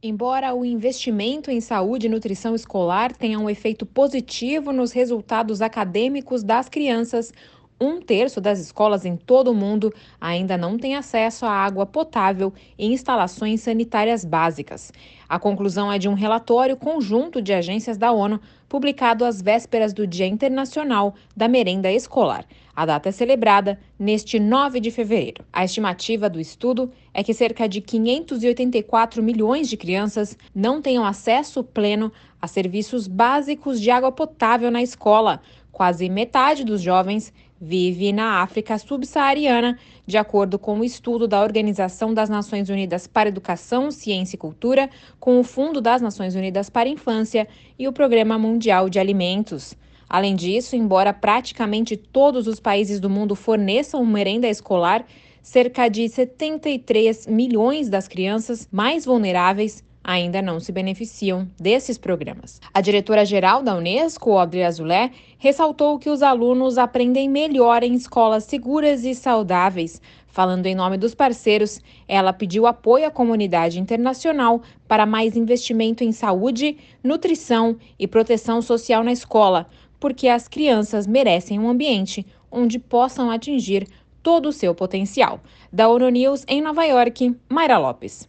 Embora 0.00 0.54
o 0.54 0.64
investimento 0.64 1.50
em 1.50 1.60
saúde 1.60 2.06
e 2.06 2.08
nutrição 2.08 2.54
escolar 2.54 3.10
tenha 3.16 3.36
um 3.36 3.50
efeito 3.50 3.84
positivo 3.84 4.72
nos 4.72 4.92
resultados 4.92 5.60
acadêmicos 5.60 6.44
das 6.44 6.68
crianças, 6.68 7.32
um 7.80 8.00
terço 8.00 8.40
das 8.40 8.60
escolas 8.60 9.04
em 9.04 9.16
todo 9.16 9.50
o 9.50 9.54
mundo 9.54 9.92
ainda 10.20 10.56
não 10.56 10.78
tem 10.78 10.94
acesso 10.94 11.44
à 11.44 11.50
água 11.50 11.84
potável 11.84 12.52
e 12.78 12.86
instalações 12.86 13.60
sanitárias 13.60 14.24
básicas. 14.24 14.92
A 15.28 15.36
conclusão 15.36 15.90
é 15.90 15.98
de 15.98 16.08
um 16.08 16.14
relatório 16.14 16.76
conjunto 16.76 17.42
de 17.42 17.52
agências 17.52 17.98
da 17.98 18.12
ONU, 18.12 18.40
publicado 18.68 19.24
às 19.24 19.42
vésperas 19.42 19.92
do 19.92 20.06
Dia 20.06 20.26
Internacional 20.26 21.16
da 21.36 21.48
Merenda 21.48 21.90
Escolar. 21.90 22.44
A 22.78 22.86
data 22.86 23.08
é 23.08 23.12
celebrada 23.12 23.76
neste 23.98 24.38
9 24.38 24.78
de 24.78 24.92
fevereiro. 24.92 25.44
A 25.52 25.64
estimativa 25.64 26.30
do 26.30 26.38
estudo 26.38 26.92
é 27.12 27.24
que 27.24 27.34
cerca 27.34 27.68
de 27.68 27.80
584 27.80 29.20
milhões 29.20 29.68
de 29.68 29.76
crianças 29.76 30.38
não 30.54 30.80
tenham 30.80 31.04
acesso 31.04 31.64
pleno 31.64 32.12
a 32.40 32.46
serviços 32.46 33.08
básicos 33.08 33.80
de 33.80 33.90
água 33.90 34.12
potável 34.12 34.70
na 34.70 34.80
escola. 34.80 35.42
Quase 35.72 36.08
metade 36.08 36.62
dos 36.62 36.80
jovens 36.80 37.32
vive 37.60 38.12
na 38.12 38.42
África 38.42 38.78
subsaariana, 38.78 39.76
de 40.06 40.16
acordo 40.16 40.56
com 40.56 40.78
o 40.78 40.84
estudo 40.84 41.26
da 41.26 41.42
Organização 41.42 42.14
das 42.14 42.28
Nações 42.28 42.68
Unidas 42.68 43.08
para 43.08 43.28
Educação, 43.28 43.90
Ciência 43.90 44.36
e 44.36 44.38
Cultura, 44.38 44.88
com 45.18 45.40
o 45.40 45.42
Fundo 45.42 45.80
das 45.80 46.00
Nações 46.00 46.36
Unidas 46.36 46.70
para 46.70 46.88
a 46.88 46.92
Infância 46.92 47.48
e 47.76 47.88
o 47.88 47.92
Programa 47.92 48.38
Mundial 48.38 48.88
de 48.88 49.00
Alimentos. 49.00 49.76
Além 50.08 50.34
disso, 50.34 50.74
embora 50.74 51.12
praticamente 51.12 51.96
todos 51.96 52.46
os 52.46 52.58
países 52.58 52.98
do 52.98 53.10
mundo 53.10 53.34
forneçam 53.34 54.04
merenda 54.06 54.48
escolar, 54.48 55.04
cerca 55.42 55.88
de 55.88 56.08
73 56.08 57.26
milhões 57.26 57.88
das 57.88 58.08
crianças 58.08 58.68
mais 58.72 59.04
vulneráveis 59.04 59.84
ainda 60.02 60.40
não 60.40 60.58
se 60.58 60.72
beneficiam 60.72 61.46
desses 61.60 61.98
programas. 61.98 62.60
A 62.72 62.80
diretora-geral 62.80 63.62
da 63.62 63.76
Unesco, 63.76 64.38
Audrey 64.38 64.64
Azoulay, 64.64 65.10
ressaltou 65.36 65.98
que 65.98 66.08
os 66.08 66.22
alunos 66.22 66.78
aprendem 66.78 67.28
melhor 67.28 67.82
em 67.82 67.92
escolas 67.92 68.44
seguras 68.44 69.04
e 69.04 69.14
saudáveis. 69.14 70.00
Falando 70.26 70.64
em 70.64 70.74
nome 70.74 70.96
dos 70.96 71.14
parceiros, 71.14 71.80
ela 72.06 72.32
pediu 72.32 72.66
apoio 72.66 73.06
à 73.06 73.10
comunidade 73.10 73.78
internacional 73.78 74.62
para 74.86 75.04
mais 75.04 75.36
investimento 75.36 76.02
em 76.02 76.12
saúde, 76.12 76.78
nutrição 77.04 77.76
e 77.98 78.06
proteção 78.06 78.62
social 78.62 79.04
na 79.04 79.12
escola, 79.12 79.68
porque 80.00 80.28
as 80.28 80.48
crianças 80.48 81.06
merecem 81.06 81.58
um 81.58 81.68
ambiente 81.68 82.26
onde 82.50 82.78
possam 82.78 83.30
atingir 83.30 83.86
todo 84.22 84.48
o 84.48 84.52
seu 84.52 84.74
potencial. 84.74 85.40
Da 85.72 85.88
ONU 85.88 86.08
News 86.08 86.44
em 86.46 86.60
Nova 86.60 86.84
York, 86.84 87.34
Mayra 87.48 87.78
Lopes. 87.78 88.28